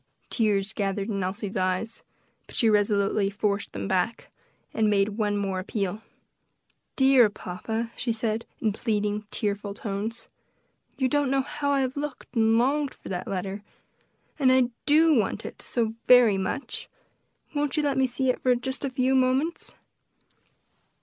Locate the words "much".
16.39-16.89